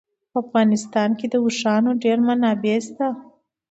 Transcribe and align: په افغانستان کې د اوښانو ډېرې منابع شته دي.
په 0.31 0.37
افغانستان 0.43 1.09
کې 1.19 1.25
د 1.29 1.35
اوښانو 1.43 1.89
ډېرې 2.03 2.21
منابع 2.27 2.75
شته 2.85 3.07
دي. 3.15 3.19